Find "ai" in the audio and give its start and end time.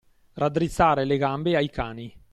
1.55-1.69